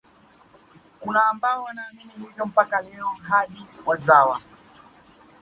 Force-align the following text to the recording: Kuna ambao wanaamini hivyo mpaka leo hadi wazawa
Kuna 0.99 1.25
ambao 1.29 1.63
wanaamini 1.63 2.11
hivyo 2.17 2.45
mpaka 2.45 2.81
leo 2.81 3.07
hadi 3.21 3.65
wazawa 3.85 4.41